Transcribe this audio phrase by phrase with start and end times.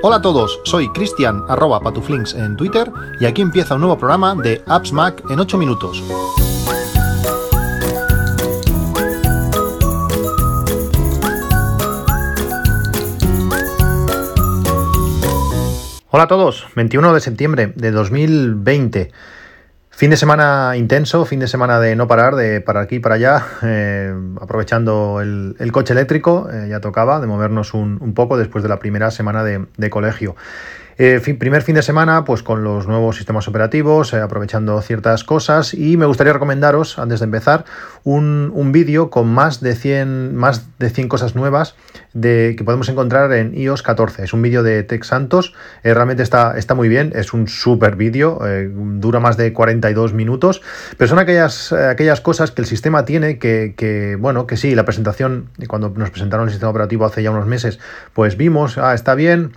[0.00, 4.34] Hola a todos, soy Cristian arroba patuflinks en Twitter y aquí empieza un nuevo programa
[4.34, 6.02] de Apps Mac en 8 minutos.
[16.10, 19.12] Hola a todos, 21 de septiembre de 2020.
[19.98, 23.44] Fin de semana intenso, fin de semana de no parar, de para aquí para allá,
[23.64, 28.78] eh, aprovechando el, coche eléctrico, eh, ya tocaba, de movernos un, poco después de la
[28.78, 30.36] primera semana de colegio.
[31.00, 35.72] Eh, primer fin de semana, pues con los nuevos sistemas operativos, eh, aprovechando ciertas cosas.
[35.72, 37.64] Y me gustaría recomendaros, antes de empezar,
[38.02, 41.76] un, vídeo con más de 100, más de 100 cosas nuevas
[42.14, 44.24] de, que podemos encontrar en iOS 14.
[44.24, 47.94] Es un vídeo de Tex Santos, eh, realmente está, está muy bien, es un súper
[47.94, 48.40] vídeo,
[48.98, 50.62] dura más de 42 minutos,
[50.96, 54.84] pero son aquellas, aquellas cosas que el sistema tiene que, que, bueno, que sí, la
[54.84, 57.78] presentación, cuando nos presentaron el sistema operativo hace ya unos meses,
[58.12, 59.52] pues vimos, ah, está bien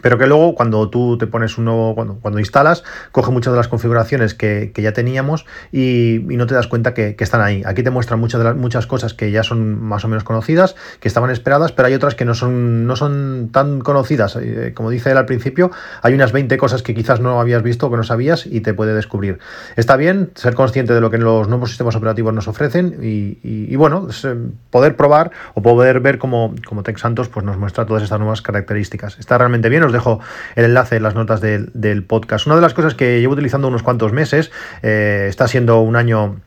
[0.00, 3.56] pero que luego cuando tú te pones un nuevo, cuando, cuando instalas, coge muchas de
[3.58, 7.62] las configuraciones que, ya teníamos y, no te das cuenta que, están ahí.
[7.64, 11.30] Aquí te muestran muchas muchas cosas que ya son más o menos conocidas, que estaban
[11.30, 14.36] esperadas, pero hay otras que no son, no son tan conocidas.
[14.36, 15.70] Eh, como dice él al principio,
[16.02, 18.74] hay unas 20 cosas que quizás no habías visto o que no sabías y te
[18.74, 19.38] puede descubrir.
[19.76, 24.08] Está bien ser consciente de lo que los nuevos sistemas operativos nos ofrecen y, bueno,
[24.24, 24.36] eh,
[24.70, 28.42] poder probar o poder ver cómo, como Tech Santos pues nos muestra todas estas nuevas
[28.42, 29.18] características.
[29.18, 30.20] Está realmente bien os dejo
[30.56, 32.46] el enlace en las notas del, podcast.
[32.46, 34.50] Una de las cosas que llevo utilizando unos cuantos meses,
[34.82, 36.40] eh, está siendo un año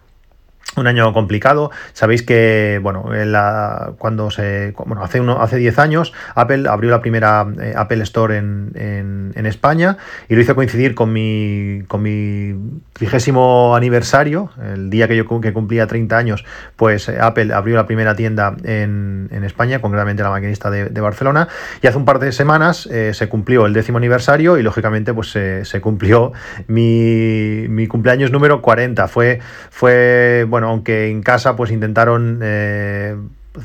[0.78, 1.72] un año complicado.
[1.94, 4.73] Sabéis que, bueno, la, cuando se.
[4.86, 9.46] Bueno, hace, uno, hace 10 años Apple abrió la primera eh, Apple Store en, en,
[9.46, 12.56] España y lo hizo coincidir con mi, con mi
[12.94, 17.86] trigésimo aniversario, el día que yo que cumplía 30 años, pues eh, Apple abrió la
[17.86, 21.48] primera tienda en, en España, concretamente la maquinista de, Barcelona,
[21.84, 25.30] y hace un par de semanas eh, se cumplió el décimo aniversario y lógicamente pues
[25.30, 26.34] se cumplió
[26.68, 29.07] mi, mi cumpleaños número 40.
[29.07, 33.16] Fue, fue bueno, aunque en casa pues intentaron eh,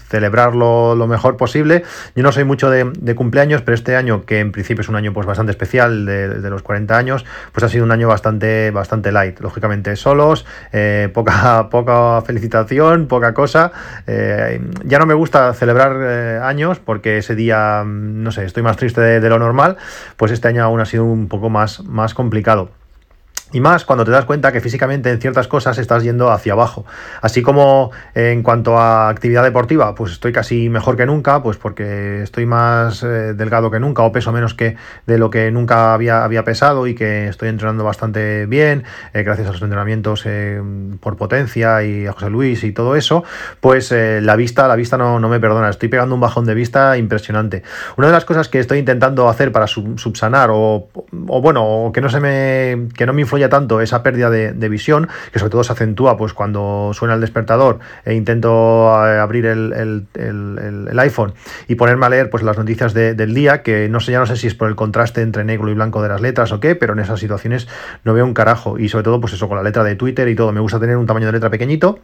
[0.08, 1.82] celebrarlo lo mejor posible.
[2.14, 5.12] Yo no soy mucho de, cumpleaños, pero este año, que en principio es un año
[5.12, 9.40] pues bastante especial de, los 40 años, pues ha sido un año bastante, bastante light.
[9.40, 13.72] Lógicamente solos, eh, poca, poca felicitación, poca cosa.
[14.06, 19.00] Eh, ya no me gusta celebrar años porque ese día, no sé, estoy más triste
[19.00, 19.76] de, de, lo normal,
[20.16, 22.70] pues este año aún ha sido un poco más, más complicado.
[23.52, 26.84] Y más cuando te das cuenta que físicamente en ciertas cosas estás yendo hacia abajo.
[27.20, 32.22] Así como en cuanto a actividad deportiva, pues estoy casi mejor que nunca, pues porque
[32.22, 36.24] estoy más eh, delgado que nunca o peso menos que de lo que nunca había,
[36.24, 38.84] había pesado y que estoy entrenando bastante bien,
[39.14, 40.62] eh, gracias a los entrenamientos eh,
[41.00, 43.24] por potencia y a José Luis y todo eso,
[43.60, 46.96] pues la vista, la vista no, no, me perdona, estoy pegando un bajón de vista
[46.96, 47.62] impresionante.
[47.96, 50.88] Una de las cosas que estoy intentando hacer para subsanar o,
[51.28, 55.38] o bueno, que no se me, que no me tanto esa pérdida de, visión, que
[55.38, 60.06] sobre todo se acentúa pues cuando suena el despertador e intento eh, abrir el,
[60.98, 61.34] iPhone
[61.66, 64.36] y ponerme a leer pues las noticias del día, que no sé, ya no sé
[64.36, 66.92] si es por el contraste entre negro y blanco de las letras o qué, pero
[66.92, 67.68] en esas situaciones
[68.04, 68.78] no veo un carajo.
[68.78, 70.52] Y sobre todo, pues eso, con la letra de Twitter y todo.
[70.52, 71.98] Me gusta tener un tamaño de letra pequeñito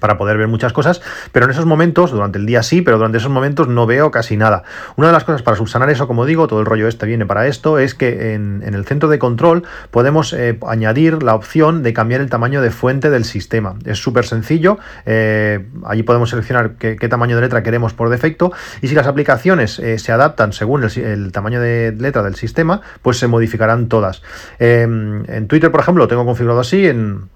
[0.00, 1.00] para poder ver muchas cosas,
[1.32, 4.36] pero en esos momentos, durante el día sí, pero durante esos momentos no veo casi
[4.36, 4.62] nada.
[4.96, 7.46] Una de las cosas para subsanar eso, como digo, todo el rollo este viene para
[7.46, 12.20] esto, es que en, el centro de control podemos eh, añadir la opción de cambiar
[12.20, 13.76] el tamaño de fuente del sistema.
[13.84, 18.88] Es súper sencillo, eh, allí podemos seleccionar qué, tamaño de letra queremos por defecto y
[18.88, 23.26] si las aplicaciones eh, se adaptan según el, tamaño de letra del sistema, pues se
[23.26, 24.22] modificarán todas.
[24.58, 27.28] en Twitter, por ejemplo, lo tengo configurado así, en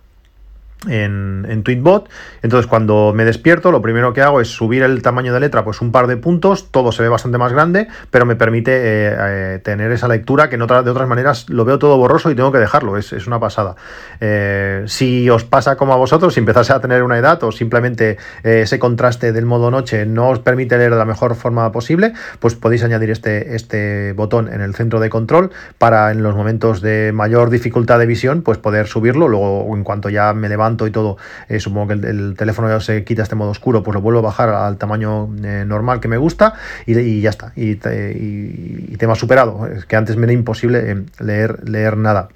[0.87, 2.09] en, en, Tweetbot.
[2.43, 5.81] Entonces, cuando me despierto, lo primero que hago es subir el tamaño de letra, pues
[5.81, 9.59] un par de puntos, todo se ve bastante más grande, pero me permite eh, eh,
[9.63, 12.59] tener esa lectura que en de otras maneras lo veo todo borroso y tengo que
[12.59, 13.75] dejarlo, es, una pasada.
[14.21, 18.19] Eh, si os pasa como a vosotros, si empezáis a tener una edad o simplemente
[18.43, 22.55] ese contraste del modo noche no os permite leer de la mejor forma posible, pues
[22.55, 27.13] podéis añadir este, este botón en el centro de control para en los momentos de
[27.15, 31.17] mayor dificultad de visión, pues poder subirlo, luego en cuanto ya me levanto y todo,
[31.49, 34.23] eh, supongo que el, teléfono ya se quita este modo oscuro, pues lo vuelvo a
[34.23, 36.55] bajar al tamaño eh, normal que me gusta
[36.87, 37.53] y, ya está.
[37.57, 37.77] Y,
[38.99, 39.67] tema superado.
[39.67, 42.29] Es que antes me era imposible eh, leer, leer nada.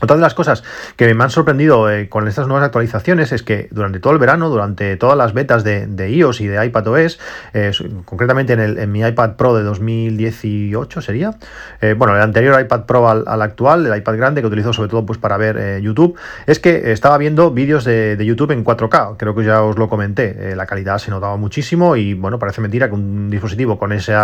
[0.00, 0.62] Otra de las cosas
[0.94, 4.48] que me han sorprendido eh, con estas nuevas actualizaciones es que durante todo el verano,
[4.48, 7.18] durante todas las betas de, iOS y de iPadOS,
[7.52, 7.72] eh,
[8.04, 11.32] concretamente en, mi iPad Pro de 2018 sería,
[11.80, 15.04] eh, bueno, el anterior iPad Pro al, actual, el iPad grande que utilizo sobre todo
[15.04, 16.16] pues, para ver YouTube,
[16.46, 20.54] es que estaba viendo vídeos de, YouTube en 4K, creo que ya os lo comenté,
[20.54, 24.14] la calidad se notaba muchísimo y bueno, parece mentira que un dispositivo con ese,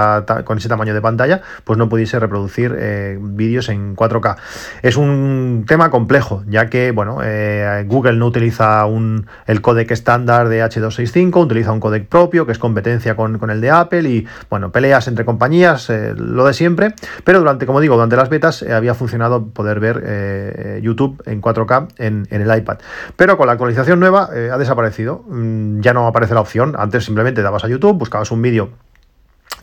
[0.45, 4.37] con ese tamaño de pantalla pues no pudiese reproducir vídeos en 4K.
[4.83, 10.49] Es un tema complejo, ya que bueno, eh, Google no utiliza un, el codec estándar
[10.49, 14.73] de H265, utiliza un codec propio que es competencia con, el de Apple y bueno,
[14.73, 16.95] peleas entre compañías, eh, lo de siempre,
[17.25, 21.89] pero durante, como digo, durante las betas eh, había funcionado poder ver YouTube en 4K
[21.99, 22.79] en, en, el iPad.
[23.17, 27.43] Pero con la actualización nueva ha desaparecido, mm, ya no aparece la opción, antes simplemente
[27.43, 28.71] dabas a YouTube, buscabas un vídeo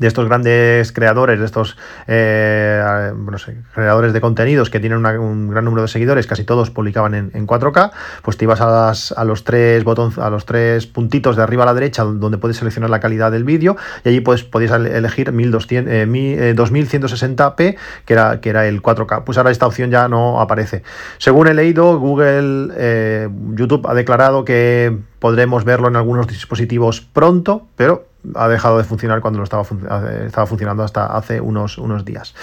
[0.01, 1.77] de estos grandes creadores, de estos
[2.07, 3.13] eh,
[3.71, 7.91] creadores de contenidos que tienen un gran número de seguidores, casi todos publicaban en, 4K,
[8.23, 11.75] pues te ibas a, los tres botones, a los tres puntitos de arriba a la
[11.75, 17.77] derecha donde puedes seleccionar la calidad del vídeo y allí pues elegir 1200, 2160p, eh,
[18.03, 19.23] que era, que era el 4K.
[19.23, 20.81] Pues ahora esta opción ya no aparece.
[21.19, 27.67] Según he leído, Google, eh, YouTube ha declarado que podremos verlo en algunos dispositivos pronto,
[27.75, 29.63] pero ha dejado de funcionar cuando lo estaba,
[30.25, 32.33] estaba funcionando hasta hace unos, unos días.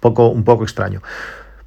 [0.00, 1.02] Poco, un poco extraño.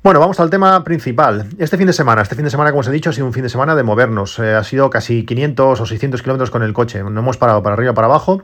[0.04, 1.48] Bueno, vamos al tema principal.
[1.58, 3.34] Este fin de semana, este fin de semana, como os he dicho, ha sido un
[3.34, 4.38] fin de semana de movernos.
[4.38, 7.04] Eh, ha sido casi 500 o 600 kilómetros con el coche.
[7.04, 8.44] No hemos parado para arriba para abajo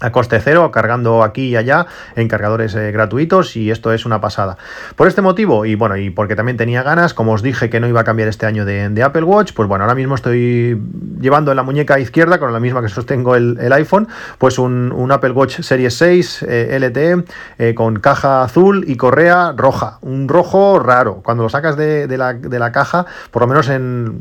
[0.00, 1.86] a coste cero, cargando aquí y allá
[2.16, 4.58] en cargadores eh, gratuitos y esto es una pasada.
[4.96, 7.88] Por este motivo y bueno, y porque también tenía ganas, como os dije que no
[7.88, 10.80] iba a cambiar este año de, Apple Watch, pues bueno, ahora mismo estoy
[11.20, 14.08] llevando en la muñeca izquierda, con la misma que sostengo el, iPhone,
[14.38, 17.24] pues un, Apple Watch Series 6 eh, LTE
[17.58, 21.20] eh, con caja azul y correa roja, un rojo raro.
[21.22, 24.18] Cuando lo sacas de, la, de la caja, por lo menos en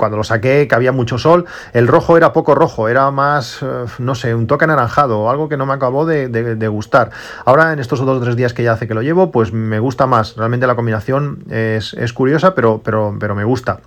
[0.00, 1.44] cuando lo saqué, que había mucho sol,
[1.74, 5.58] el rojo era poco rojo, era más, eh, no sé, un toque anaranjado, algo que
[5.58, 7.10] no me acabó de, gustar.
[7.44, 9.78] Ahora, en estos dos o tres días que ya hace que lo llevo, pues me
[9.78, 10.36] gusta más.
[10.36, 13.80] Realmente la combinación es, curiosa, pero, pero, pero me gusta.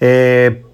[0.00, 0.64] Eh,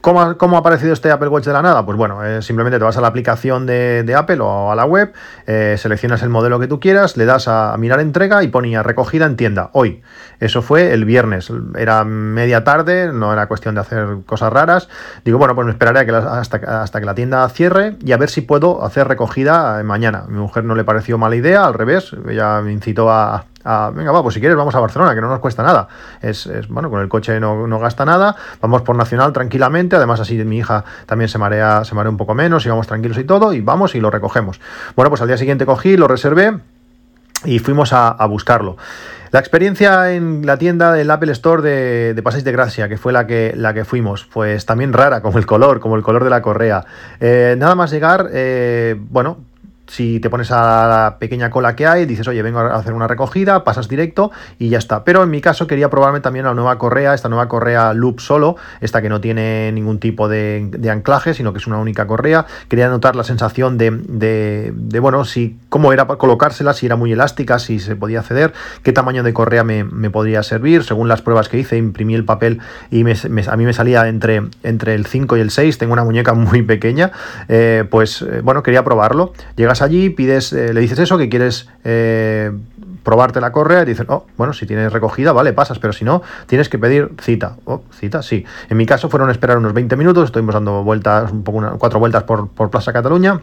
[0.00, 1.84] ¿Cómo ha, aparecido este Apple Watch de la nada?
[1.84, 5.12] Pues bueno, eh, simplemente te vas a la aplicación de, Apple o a la web,
[5.46, 9.26] eh, seleccionas el modelo que tú quieras, le das a, mirar entrega y ponía recogida
[9.26, 10.02] en tienda hoy.
[10.40, 14.88] Eso fue el viernes, era media tarde, no era cuestión de hacer cosas raras.
[15.24, 18.40] Digo, bueno, pues me esperaré hasta, hasta que la tienda cierre y a ver si
[18.40, 20.24] puedo hacer recogida mañana.
[20.28, 23.46] mi mujer no le pareció mala idea, al revés, ella me incitó a,
[23.94, 25.88] venga, va, pues si quieres vamos a Barcelona, que no nos cuesta nada.
[26.20, 30.58] Es, bueno, con el coche no, gasta nada, vamos por Nacional tranquilamente, además así mi
[30.58, 33.60] hija también se marea, se marea un poco menos y vamos tranquilos y todo, y
[33.60, 34.60] vamos y lo recogemos.
[34.96, 36.58] Bueno, pues al día siguiente cogí, lo reservé
[37.44, 38.76] y fuimos a, buscarlo.
[39.30, 43.26] La experiencia en la tienda del Apple Store de, de de Gracia, que fue la
[43.26, 46.40] que, la que fuimos, pues también rara, como el color, como el color de la
[46.40, 46.84] correa.
[47.20, 49.38] Eh, nada más llegar, eh, bueno,
[49.88, 53.08] si te pones a la pequeña cola que hay, dices, oye, vengo a hacer una
[53.08, 55.02] recogida, pasas directo y ya está.
[55.02, 58.56] Pero en mi caso quería probarme también la nueva correa, esta nueva correa Loop solo,
[58.80, 62.46] esta que no tiene ningún tipo de, anclaje, sino que es una única correa.
[62.68, 67.58] Quería notar la sensación de, bueno, si cómo era para colocársela, si era muy elástica,
[67.58, 68.52] si se podía ceder,
[68.82, 70.84] qué tamaño de correa me, podría servir.
[70.84, 72.60] Según las pruebas que hice, imprimí el papel
[72.90, 76.34] y a mí me salía entre, entre el 5 y el 6, tengo una muñeca
[76.34, 77.10] muy pequeña,
[77.48, 79.32] eh, pues eh, bueno, quería probarlo.
[79.56, 82.52] Llegas allí, pides, eh, le dices eso, que quieres eh,
[83.02, 86.22] probarte la correa y dicen, oh, bueno, si tienes recogida, vale, pasas, pero si no,
[86.46, 87.56] tienes que pedir cita.
[87.64, 88.44] Oh, cita, sí.
[88.68, 92.24] En mi caso fueron esperar unos 20 minutos, estuvimos dando vueltas, un poco cuatro vueltas
[92.24, 93.40] por, por Plaza Cataluña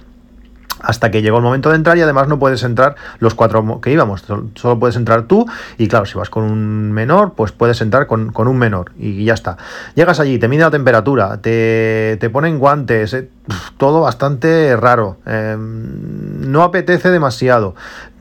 [0.82, 3.92] hasta que llegó el momento de entrar y además no puedes entrar los cuatro que
[3.92, 4.24] íbamos,
[4.56, 5.46] solo puedes entrar tú
[5.78, 9.34] y claro, si vas con un menor, pues puedes entrar con, un menor y ya
[9.34, 9.58] está.
[9.96, 13.30] Llegas allí, te mide la temperatura, te, te ponen guantes, eh,
[13.78, 17.76] todo bastante raro, em, no apetece demasiado.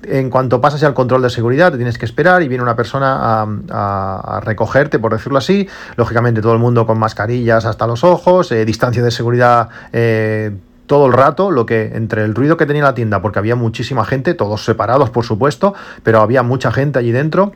[0.06, 3.46] En cuanto pasas al control de seguridad, te tienes que esperar y viene una persona
[3.70, 5.66] a, recogerte, por decirlo así.
[5.96, 10.54] Lógicamente todo el mundo con mascarillas hasta los ojos, eh, distancia de seguridad eh,
[10.86, 14.04] todo el rato, lo que entre el ruido que tenía la tienda, porque había muchísima
[14.04, 17.52] gente, todos separados por supuesto, pero había mucha gente allí dentro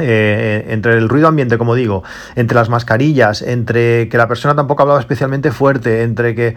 [0.00, 2.02] eh, entre el ruido ambiente, como digo,
[2.36, 6.56] entre las mascarillas, entre que la persona tampoco hablaba especialmente fuerte, entre que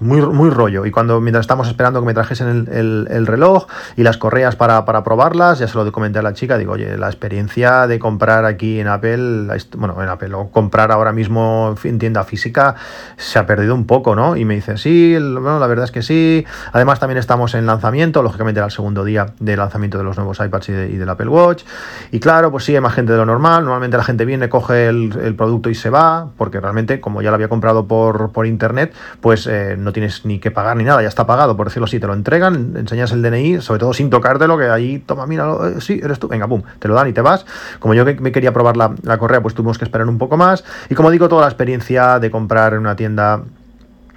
[0.00, 0.86] muy, muy rollo.
[0.86, 5.58] Y cuando mientras estamos esperando que me trajesen el, reloj y las correas para, probarlas,
[5.58, 8.88] ya se lo comenté a la chica, digo, oye, la experiencia de comprar aquí en
[8.88, 12.74] Apple, bueno, en Apple, o comprar ahora mismo en tienda física,
[13.16, 14.36] se ha perdido un poco, ¿no?
[14.36, 16.44] Y me dice, sí, bueno, la verdad es que sí.
[16.72, 20.38] Además, también estamos en lanzamiento, lógicamente era el segundo día de lanzamiento de los nuevos
[20.40, 21.64] iPads y, del Apple Watch.
[22.10, 23.62] Y claro, pues pues sigue más gente de lo normal.
[23.62, 27.36] Normalmente la gente viene, coge el, producto y se va, porque realmente, como ya lo
[27.36, 31.06] había comprado por, por internet, pues eh, no tienes ni que pagar ni nada, ya
[31.06, 32.00] está pagado, por decirlo así.
[32.00, 35.80] Te lo entregan, enseñas el DNI, sobre todo sin tocártelo, que ahí, toma, mira, eh,
[35.80, 37.46] sí, eres tú, venga, pum, te lo dan y te vas.
[37.78, 40.64] Como yo me quería probar la, la correa, pues tuvimos que esperar un poco más.
[40.90, 43.42] Y como digo, toda la experiencia de comprar en una tienda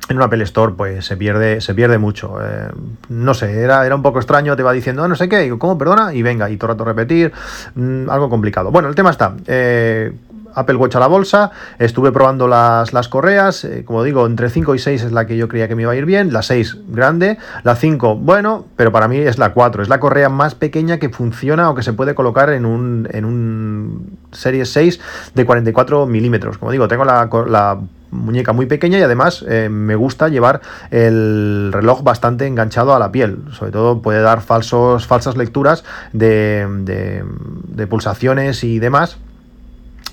[0.09, 2.37] en un Apple Store pues se pierde, se pierde mucho.
[2.41, 2.69] Eh,
[3.09, 5.77] no sé, era, era un poco extraño, te va diciendo, ah, no sé qué, ¿cómo?
[5.77, 7.31] Perdona, y venga, y todo el rato repetir,
[7.75, 8.71] mm, algo complicado.
[8.71, 9.33] Bueno, el tema está.
[9.47, 10.11] Eh,
[10.53, 14.75] Apple Watch a la bolsa, estuve probando las, las correas, eh, como digo, entre 5
[14.75, 16.77] y 6 es la que yo creía que me iba a ir bien, la 6
[16.89, 20.97] grande, la 5 bueno, pero para mí es la 4, es la correa más pequeña
[20.97, 24.99] que funciona o que se puede colocar en un, en un Series 6
[25.35, 26.57] de 44 milímetros.
[26.57, 27.79] Como digo, tengo la, la
[28.11, 33.11] muñeca muy pequeña y además eh, me gusta llevar el reloj bastante enganchado a la
[33.11, 33.45] piel.
[33.51, 39.17] Sobre todo puede dar falsos, falsas lecturas de, de pulsaciones y demás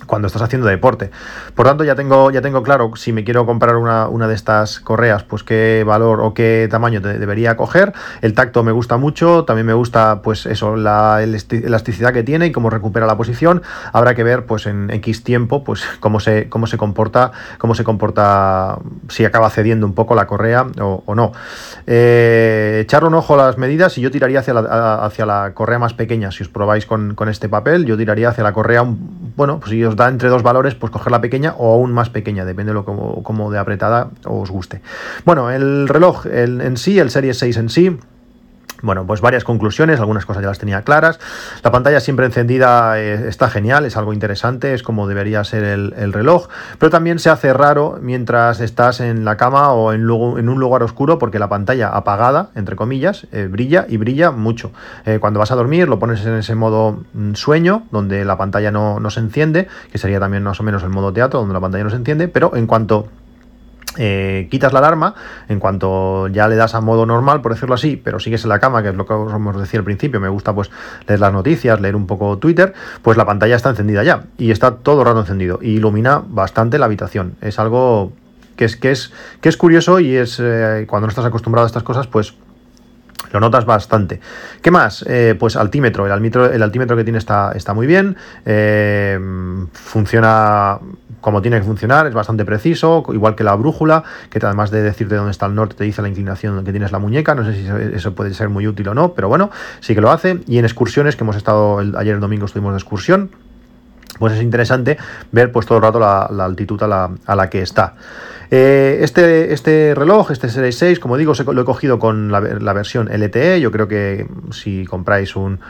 [0.08, 1.12] cuando estás haciendo deporte.
[1.54, 4.80] Por tanto, ya tengo, ya tengo claro si me quiero comprar una, una de estas
[4.80, 7.92] correas, pues qué valor o qué tamaño debería coger.
[8.22, 12.52] El tacto me gusta mucho, también me gusta pues eso, la elasticidad que tiene y
[12.52, 13.62] cómo recupera la posición.
[13.92, 17.84] Habrá que ver pues en X tiempo pues cómo se, cómo se comporta, cómo se
[17.84, 21.32] comporta, si acaba cediendo un poco la correa o, no.
[21.86, 25.78] Eh, echarle un ojo a las medidas y yo tiraría hacia la, hacia la correa
[25.78, 26.30] más pequeña.
[26.30, 28.84] Si os probáis con, con este papel, yo tiraría hacia la correa,
[29.36, 32.44] bueno, pues si os entre dos valores, pues coger la pequeña o aún más pequeña,
[32.44, 34.80] depende de lo como, de apretada os guste.
[35.24, 37.98] Bueno, el reloj en sí, el Series 6 en sí,
[38.82, 41.18] bueno, pues varias conclusiones, algunas cosas ya las tenía claras.
[41.62, 46.12] La pantalla siempre encendida eh, está genial, es algo interesante, es como debería ser el,
[46.12, 50.82] reloj, pero también se hace raro mientras estás en la cama o en, un lugar
[50.82, 54.72] oscuro porque la pantalla apagada, entre comillas, eh, brilla y brilla mucho.
[55.04, 58.70] Eh, cuando vas a dormir lo pones en ese modo mm, sueño, donde la pantalla
[58.70, 61.60] no, no se enciende, que sería también más o menos el modo teatro, donde la
[61.60, 63.08] pantalla no se enciende, pero en cuanto
[63.96, 65.14] eh, quitas la alarma,
[65.48, 68.58] en cuanto ya le das a modo normal, por decirlo así, pero sigues en la
[68.58, 70.70] cama, que es lo que os decía al principio, me gusta pues
[71.06, 74.76] leer las noticias, leer un poco Twitter, pues la pantalla está encendida ya y está
[74.76, 77.36] todo el rato encendido y ilumina bastante la habitación.
[77.40, 78.12] Es algo
[78.56, 81.68] que es, que es, que es curioso y es eh, cuando no estás acostumbrado a
[81.68, 82.34] estas cosas, pues
[83.32, 84.20] lo notas bastante.
[84.62, 85.04] ¿Qué más?
[85.06, 86.06] Eh, pues altímetro.
[86.06, 88.16] El altímetro, el altímetro que tiene está, está muy bien.
[89.72, 90.78] funciona
[91.20, 95.16] como tiene que funcionar, es bastante preciso, igual que la brújula, que además de decirte
[95.16, 97.66] dónde está el norte, te dice la inclinación que tienes la muñeca, no sé si
[97.94, 100.40] eso puede ser muy útil o no, pero bueno, sí que lo hace.
[100.46, 103.30] Y en excursiones, que hemos estado, ayer el domingo estuvimos de excursión,
[104.18, 104.98] pues es interesante
[105.32, 107.94] ver pues todo el rato la, altitud a la, que está.
[108.50, 113.08] Eh, este, este reloj, este Series 6, como digo, lo he cogido con la, versión
[113.12, 113.60] LTE.
[113.60, 115.60] Yo creo que si compráis un,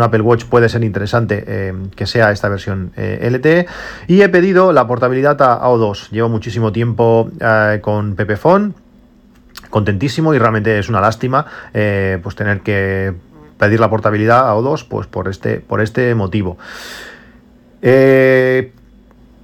[0.00, 3.66] Apple Watch puede ser interesante eh, que sea esta versión eh, LTE.
[4.08, 6.10] Y he pedido la portabilidad a O2.
[6.10, 7.30] Llevo muchísimo tiempo
[7.80, 8.74] con Pepephone,
[9.70, 13.14] contentísimo y realmente es una lástima pues tener que
[13.62, 16.58] pedir la portabilidad a O2 pues por este, por este motivo.
[17.82, 18.72] Eh,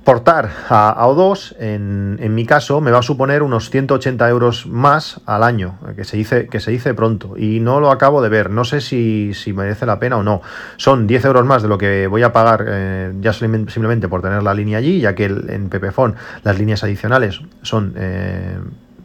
[0.04, 5.42] portar a, O2, en, mi caso, me va a suponer unos 180 euros más al
[5.42, 8.64] año, que se dice, que se dice pronto, y no lo acabo de ver, no
[8.64, 10.40] sé si, merece la pena o no.
[10.78, 14.42] Son 10 euros más de lo que voy a pagar eh, ya simplemente por tener
[14.42, 17.92] la línea allí, ya que en Pepephone las líneas adicionales son...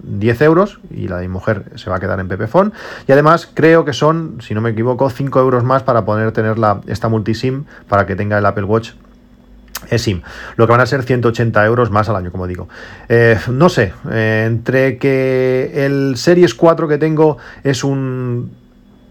[0.05, 2.71] 10 eh, euros y la de mi mujer se va a quedar en Pepephone.
[3.07, 6.57] Y además creo que son, si no me equivoco, 5 euros más para poder tener
[6.59, 8.91] la, esta multisim para que tenga el Apple Watch
[9.97, 10.21] SIM,
[10.55, 12.67] lo que van a ser 180 euros más al año, como digo.
[13.09, 18.51] Eh, no sé, eh, entre que el Series 4 que tengo es un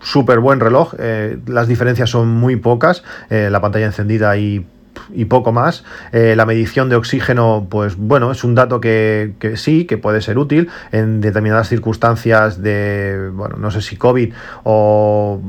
[0.01, 4.67] súper buen reloj, eh, las diferencias son muy pocas, la pantalla encendida y
[5.13, 5.85] y poco más.
[6.13, 10.39] Eh, la medición de oxígeno, pues bueno, es un dato que, sí, que puede ser
[10.39, 14.33] útil en determinadas circunstancias de, bueno, no sé si COVID
[14.65, 15.41] o,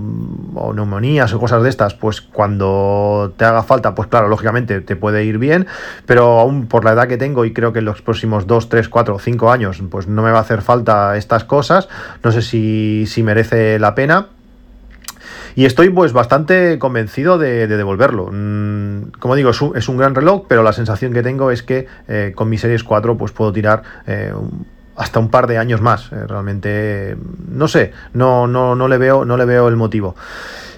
[0.56, 4.96] o, neumonías o cosas de estas, pues cuando te haga falta, pues claro, lógicamente te
[4.96, 5.68] puede ir bien,
[6.06, 8.90] pero aún por la edad que tengo y creo que en los próximos 2, 3,
[8.90, 11.88] 4, 5 años, pues no me va a hacer falta estas cosas,
[12.24, 14.28] no sé si, si merece la pena.
[15.56, 18.30] Y estoy pues bastante convencido de, devolverlo.
[18.32, 22.34] Mm, como digo, es un, gran reloj, pero la sensación que tengo es que eh,
[22.36, 24.34] con mi Series 4 pues puedo tirar eh,
[24.96, 26.12] hasta un par de años más.
[26.12, 27.18] Eh, realmente,
[27.50, 30.16] no sé, no, no, no, le veo, no le veo el motivo.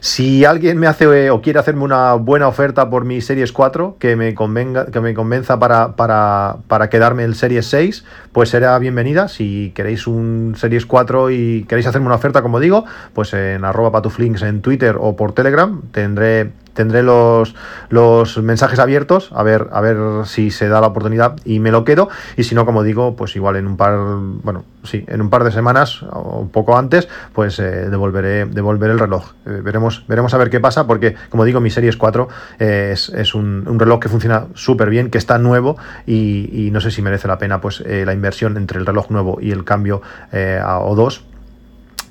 [0.05, 3.97] Si alguien me hace eh, o quiere hacerme una buena oferta por mi Series 4,
[3.97, 8.77] que me, convenga, que me convenza para, para, para quedarme el Series 6, pues será
[8.77, 9.27] bienvenida.
[9.29, 13.91] Si queréis un Series 4 y queréis hacerme una oferta, como digo, pues en arroba
[13.91, 17.55] patuflinks en Twitter o por Telegram tendré tendré los,
[17.89, 21.84] los mensajes abiertos a ver, a ver si se da la oportunidad y me lo
[21.84, 22.10] quedo.
[22.38, 25.44] Y si no, como digo, pues igual en un par, bueno, sí, en un par
[25.44, 29.32] de semanas o un poco antes, pues eh, devolveré, devolveré el reloj.
[29.46, 32.27] Eh, veremos, veremos a ver qué pasa, porque como digo, mi Series 4
[32.60, 37.01] eh, es, un, reloj que funciona súper bien, que está nuevo y, no sé si
[37.01, 40.01] merece la pena pues la inversión entre el reloj nuevo y el cambio
[40.32, 41.22] a O2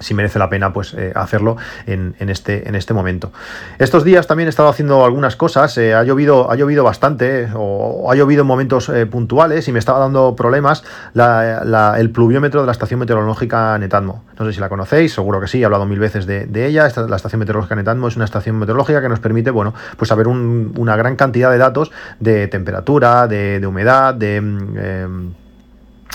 [0.01, 3.33] si merece la pena pues eh, hacerlo en, este, en este momento.
[3.79, 8.11] Estos días también he estado haciendo algunas cosas, eh, ha, llovido, ha llovido bastante o,
[8.11, 10.85] ha llovido en momentos eh, puntuales y me estaba dando problemas
[11.15, 14.25] el pluviómetro de la estación meteorológica Netatmo.
[14.39, 16.87] No sé si la conocéis, seguro que sí, he hablado mil veces de, ella.
[16.87, 20.27] Esta, la estación meteorológica Netatmo es una estación meteorológica que nos permite, bueno, pues saber
[20.27, 25.35] una gran cantidad de datos de temperatura, de, humedad, de...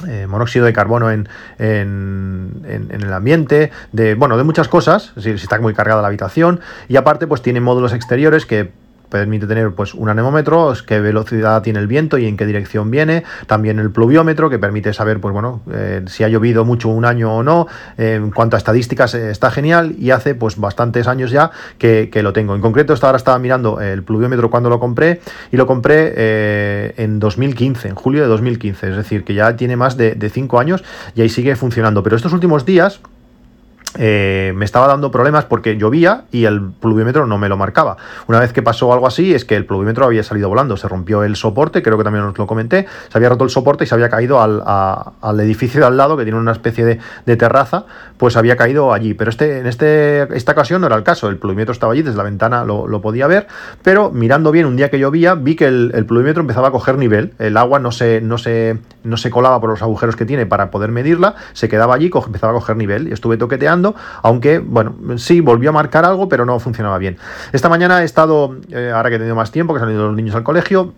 [0.08, 1.27] Eh, monóxido de carbono en,
[1.58, 6.08] en, en, el ambiente, de, bueno, de muchas cosas, si, si está muy cargada la
[6.08, 8.72] habitación, y aparte pues tiene módulos exteriores que
[9.10, 13.24] permite tener pues un anemómetro, qué velocidad tiene el viento y en qué dirección viene,
[13.48, 17.36] también el pluviómetro que permite saber pues bueno eh, si ha llovido mucho un año
[17.36, 21.51] o no, en cuanto a estadísticas eh, está genial y hace pues bastantes años ya
[21.78, 22.54] que, lo tengo.
[22.54, 27.20] En concreto ahora estaba mirando el pluviómetro cuando lo compré y lo compré eh, en
[27.20, 30.84] 2015, en julio de 2015, es decir que ya tiene más de 5 años
[31.16, 33.01] y ahí sigue funcionando, pero estos últimos días
[33.98, 37.98] eh, me estaba dando problemas porque llovía y el pluviómetro no me lo marcaba.
[38.27, 41.24] Una vez que pasó algo así es que el pluviómetro había salido volando, se rompió
[41.24, 43.96] el soporte, creo que también os lo comenté, se había roto el soporte y se
[43.96, 47.86] había caído al, al edificio de al lado que tiene una especie de, terraza,
[48.17, 49.13] pues había caído allí.
[49.13, 52.17] Pero este, en este, esta ocasión no era el caso, el pluviómetro estaba allí, desde
[52.17, 53.48] la ventana lo, lo podía ver,
[53.81, 57.34] pero mirando bien un día que llovía vi que el, pluviómetro empezaba a coger nivel,
[57.39, 60.69] el agua no se, no, se, no se colaba por los agujeros que tiene para
[60.69, 63.78] poder medirla, se quedaba allí, empezaba a coger nivel y estuve toqueteando
[64.21, 67.17] aunque, bueno, sí, volvió a marcar algo, pero no funcionaba bien.
[67.51, 70.15] Esta mañana he estado, eh, ahora que he tenido más tiempo, que han ido los
[70.15, 70.93] niños al colegio,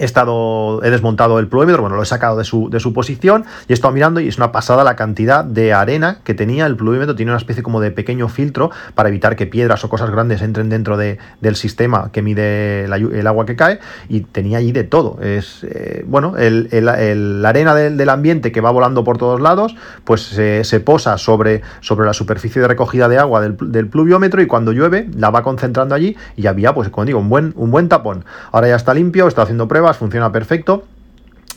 [0.00, 3.44] he estado, he desmontado el pluviómetro, bueno, lo he sacado de su, de su posición
[3.68, 6.74] y he estado mirando y es una pasada la cantidad de arena que tenía el
[6.74, 10.40] pluviómetro, tiene una especie como de pequeño filtro para evitar que piedras o cosas grandes
[10.40, 13.78] entren dentro de, del sistema que mide el agua que cae
[14.08, 15.18] y tenía allí de todo.
[15.20, 20.22] Es, eh, bueno, el, la arena del, ambiente que va volando por todos lados, pues
[20.22, 24.72] se posa sobre, sobre la superficie de recogida de agua del, del, pluviómetro y cuando
[24.72, 28.24] llueve la va concentrando allí y había, pues como digo, un buen, un buen tapón.
[28.50, 30.84] Ahora ya está limpio, está haciendo pruebas funciona perfecto.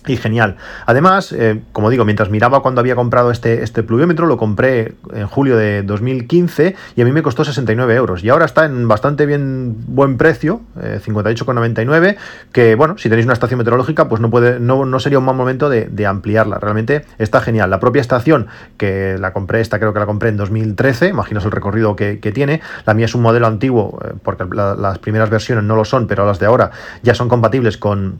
[0.05, 0.57] Y genial.
[0.85, 5.27] Además, eh, como digo, mientras miraba cuando había comprado este, este pluviómetro, lo compré en
[5.27, 8.21] julio de 2015 y a mí me costó 69 euros.
[8.21, 12.17] Y ahora está en bastante bien buen precio, 58,99, eh,
[12.51, 15.35] que bueno, si tenéis una estación meteorológica, pues no, puede, no, no sería un mal
[15.35, 16.59] momento de, ampliarla.
[16.59, 17.69] Realmente está genial.
[17.69, 21.51] La propia estación, que la compré, esta creo que la compré en 2013, imaginaos el
[21.51, 22.61] recorrido que, tiene.
[22.85, 26.25] La mía es un modelo antiguo, eh, porque las primeras versiones no lo son, pero
[26.25, 26.71] las de ahora
[27.03, 28.19] ya son compatibles con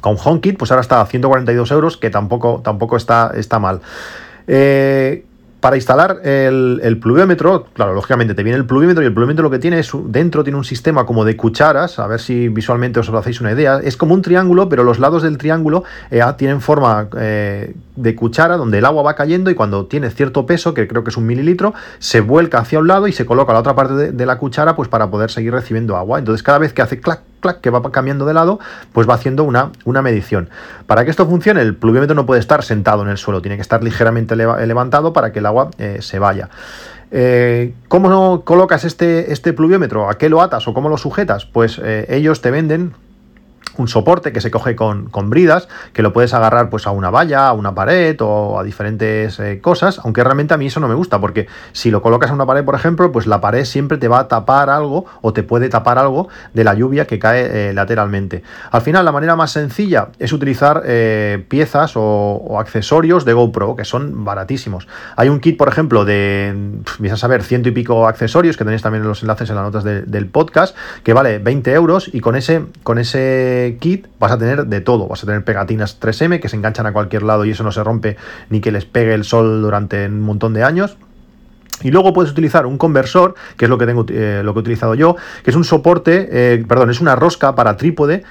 [0.00, 3.80] con HomeKit, pues ahora está a 142 euros, que tampoco, tampoco está, está mal.
[4.46, 5.24] Eh,
[5.64, 9.58] para instalar el, pluviómetro, claro, lógicamente te viene el pluviómetro y el pluviómetro lo que
[9.58, 13.40] tiene es dentro tiene un sistema como de cucharas, a ver si visualmente os hacéis
[13.40, 13.80] una idea.
[13.82, 18.58] Es como un triángulo, pero los lados del triángulo eh, tienen forma eh, de cuchara
[18.58, 21.24] donde el agua va cayendo y cuando tiene cierto peso, que creo que es un
[21.24, 24.36] mililitro, se vuelca hacia un lado y se coloca a la otra parte de, la
[24.36, 26.18] cuchara pues para poder seguir recibiendo agua.
[26.18, 27.22] Entonces cada vez que hace clac,
[27.60, 28.58] que va cambiando de lado,
[28.92, 30.48] pues va haciendo una, una medición.
[30.86, 33.62] Para que esto funcione, el pluviómetro no puede estar sentado en el suelo, tiene que
[33.62, 36.48] estar ligeramente levantado para que el agua eh, se vaya.
[37.10, 40.10] Eh, ¿Cómo colocas este, este pluviómetro?
[40.10, 41.46] ¿A qué lo atas o cómo lo sujetas?
[41.46, 42.94] Pues eh, ellos te venden
[43.76, 47.10] un soporte que se coge con, con, bridas, que lo puedes agarrar pues a una
[47.10, 50.88] valla, a una pared o a diferentes eh, cosas, aunque realmente a mí eso no
[50.88, 53.98] me gusta, porque si lo colocas a una pared, por ejemplo, pues la pared siempre
[53.98, 57.70] te va a tapar algo o te puede tapar algo de la lluvia que cae
[57.70, 58.42] eh, lateralmente.
[58.70, 63.84] Al final, la manera más sencilla es utilizar eh, piezas o, accesorios de GoPro, que
[63.84, 64.86] son baratísimos.
[65.16, 66.54] Hay un kit, por ejemplo, de,
[66.98, 69.84] vais a saber, ciento y pico accesorios, que tenéis también los enlaces en las notas
[69.84, 74.66] del podcast, que vale 20 euros y con ese, con ese kit vas a tener
[74.66, 75.08] de todo.
[75.08, 77.82] Vas a tener pegatinas 3M que se enganchan a cualquier lado y eso no se
[77.82, 78.16] rompe
[78.50, 80.96] ni que les pegue el sol durante un montón de años.
[81.82, 84.62] Y luego puedes utilizar un conversor, que es lo que tengo eh, lo que he
[84.62, 88.22] utilizado yo, que es un soporte, eh, perdón, es una rosca para trípode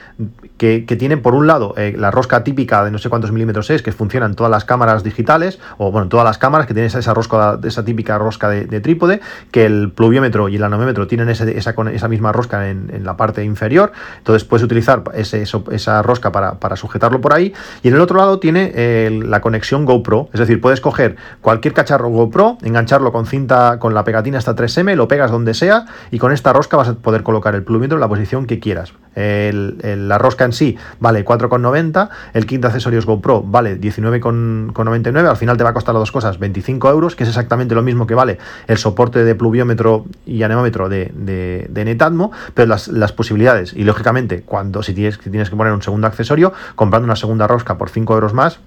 [0.57, 3.69] que, que tiene por un lado eh, la rosca típica de no sé cuántos milímetros
[3.69, 6.87] es, que funciona en todas las cámaras digitales, o bueno, todas las cámaras que tienen
[6.95, 9.19] esa, rosca, esa típica rosca de, trípode,
[9.51, 13.91] que el pluviómetro y el anomómetro tienen esa, esa misma rosca en, la parte inferior.
[14.19, 17.53] Entonces puedes utilizar ese, esa rosca para, para, sujetarlo por ahí.
[17.81, 22.09] Y en el otro lado tiene la conexión GoPro, es decir, puedes coger cualquier cacharro
[22.09, 26.31] GoPro, engancharlo con cinta con la pegatina hasta 3M, lo pegas donde sea y con
[26.31, 28.93] esta rosca vas a poder colocar el pluviómetro en la posición que quieras.
[29.15, 35.57] la rosca en sí vale 4,90, el kit de accesorios GoPro vale 19,99, al final
[35.57, 38.13] te va a costar las dos cosas 25 euros, que es exactamente lo mismo que
[38.13, 44.43] vale el soporte de pluviómetro y anemómetro de, de, Netatmo, pero las, posibilidades, y lógicamente,
[44.43, 48.13] cuando si tienes, tienes que poner un segundo accesorio, comprando una segunda rosca por 5
[48.13, 48.59] euros más,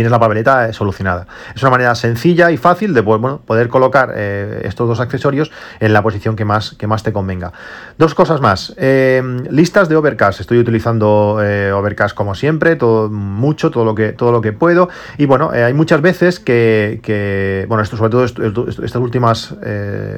[0.00, 1.26] tienes la papeleta eh, solucionada.
[1.54, 5.92] Es una manera sencilla y fácil de pues, poder colocar eh, estos dos accesorios en
[5.92, 7.52] la posición que más, que más te convenga.
[7.98, 8.72] Dos cosas más.
[8.78, 10.40] Eh, listas de Overcast.
[10.40, 11.38] Estoy utilizando
[11.74, 14.88] Overcast como siempre, todo, mucho, todo lo que, todo lo que puedo.
[15.18, 19.54] Y bueno, hay muchas veces que, bueno, esto sobre todo estas últimas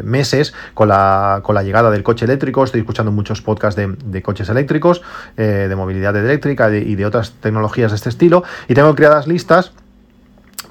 [0.04, 4.48] meses, con la, con la llegada del coche eléctrico, estoy escuchando muchos podcasts de, coches
[4.48, 5.02] eléctricos,
[5.36, 8.44] de movilidad eléctrica y de otras tecnologías de este estilo.
[8.68, 9.71] Y tengo creadas listas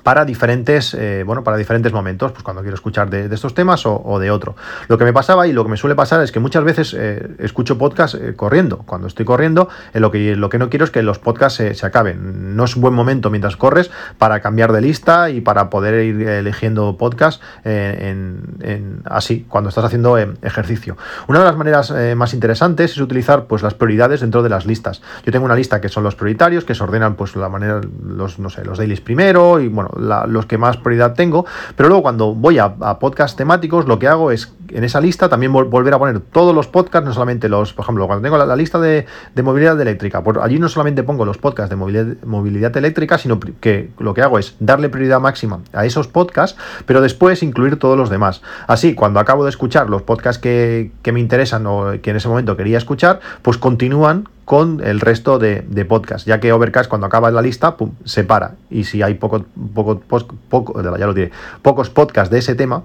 [0.04, 4.20] para diferentes, eh, bueno, para diferentes momentos, pues cuando quiero escuchar de, estos temas o,
[4.20, 4.56] de otro.
[4.88, 7.36] Lo que me pasaba y lo que me suele pasar es que muchas veces eh,
[7.40, 8.80] escucho podcast eh, corriendo.
[8.80, 12.56] Cuando estoy corriendo, lo, que, lo que no quiero es que los podcasts se, acaben.
[12.56, 16.28] No es un buen momento mientras corres para cambiar de lista y para poder ir
[16.28, 20.98] eligiendo podcast en, así, cuando estás haciendo ejercicio.
[21.28, 25.02] Una de las maneras más interesantes es utilizar pues, las prioridades dentro de las listas.
[25.26, 28.40] Yo tengo una lista que son los prioritarios, que se ordenan pues la manera, los,
[28.40, 32.34] no sé, los dailies primero y bueno, los que más prioridad tengo, pero luego cuando
[32.34, 36.00] voy a, a podcast temáticos, lo que hago es en esa lista también volver a
[36.00, 39.06] poner todos los podcasts, no solamente los, por ejemplo, cuando tengo la, lista de,
[39.44, 44.14] movilidad eléctrica, por allí no solamente pongo los podcasts de movilidad, eléctrica, sino que lo
[44.14, 48.42] que hago es darle prioridad máxima a esos podcasts, pero después incluir todos los demás.
[48.68, 52.56] Así, cuando acabo de escuchar los podcasts que, me interesan o que en ese momento
[52.56, 57.32] quería escuchar, pues continúan con el resto de, de podcasts, ya que Overcast cuando acaba
[57.32, 58.56] la lista, pum, se para.
[58.70, 60.02] Y si hay poco, poco,
[60.50, 61.16] poco, ya lo
[61.62, 62.84] pocos podcasts de ese tema,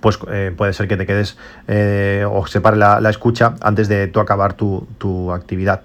[0.00, 4.08] pues eh, puede ser que te quedes eh, o separe la, la, escucha antes de
[4.08, 5.82] tú acabar tu, tu actividad.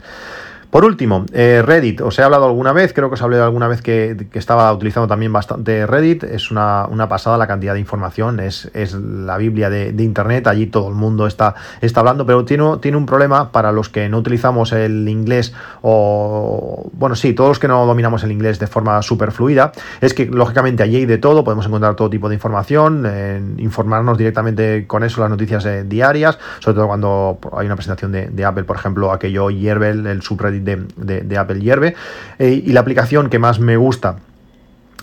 [0.70, 2.02] Por último, eh, Reddit.
[2.02, 5.34] Os he hablado alguna vez, creo que os hablé alguna vez que, estaba utilizando también
[5.34, 6.24] bastante Reddit.
[6.24, 10.90] Es una, pasada la cantidad de información, es, es la Biblia de, Internet, allí todo
[10.90, 14.72] el mundo está, está hablando, pero tiene, tiene un problema para los que no utilizamos
[14.72, 19.32] el inglés o, bueno, sí, todos los que no dominamos el inglés de forma súper
[19.32, 24.18] fluida, es que lógicamente allí hay de todo, podemos encontrar todo tipo de información, informarnos
[24.20, 28.64] directamente con eso, las noticias eh, diarias, sobre todo cuando hay una presentación de, Apple,
[28.64, 31.96] por ejemplo, aquello Yerbel, el subreddit de, Apple Hierve.
[32.38, 34.18] Eh, y la aplicación que más me gusta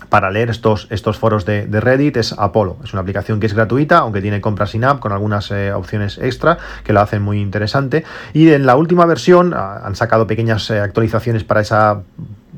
[0.09, 2.77] para leer estos, estos foros de, Reddit es Apollo.
[2.83, 6.17] Es una aplicación que es gratuita, aunque tiene compras sin app con algunas eh, opciones
[6.17, 8.03] extra que lo hacen muy interesante.
[8.33, 12.01] Y en la última versión ah, han sacado pequeñas eh, actualizaciones para esa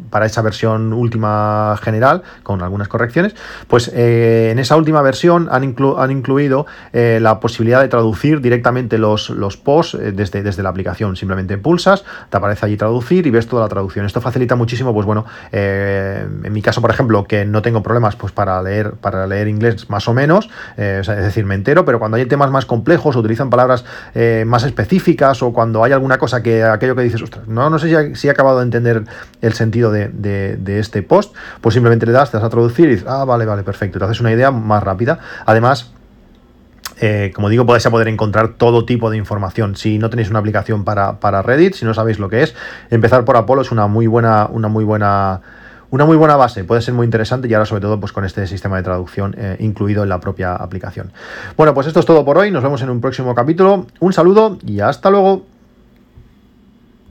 [0.09, 3.35] para esa versión última general, con algunas correcciones,
[3.67, 9.29] pues eh, en esa última versión han, incluido eh, la posibilidad de traducir directamente los,
[9.29, 11.15] los posts eh, desde, desde la aplicación.
[11.15, 14.05] Simplemente pulsas, te aparece allí traducir y ves toda la traducción.
[14.05, 18.31] Esto facilita muchísimo, pues bueno, en mi caso, por ejemplo, que no tengo problemas pues
[18.31, 22.25] para leer, para leer inglés más o menos, es decir, me entero, pero cuando hay
[22.25, 23.85] temas más complejos, utilizan palabras
[24.45, 28.15] más específicas o cuando hay alguna cosa que aquello que dices, ostras, no, no sé
[28.15, 29.03] si he acabado de entender
[29.41, 33.07] el sentido de este post, pues simplemente le das, te das a traducir y dices,
[33.07, 35.19] ah, vale, vale, perfecto, te haces una idea más rápida.
[35.45, 35.91] Además,
[37.01, 39.75] eh, como digo, podéis poder encontrar todo tipo de información.
[39.75, 42.55] Si no tenéis una aplicación para, para, Reddit, si no sabéis lo que es,
[42.89, 45.41] empezar por Apolo es una muy buena, una muy buena.
[45.91, 48.45] Una muy buena base, puede ser muy interesante y ahora sobre todo pues con este
[48.45, 51.11] sistema de traducción eh, incluido en la propia aplicación.
[51.57, 54.59] Bueno, pues esto es todo por hoy, nos vemos en un próximo capítulo, un saludo
[54.63, 55.47] y hasta luego.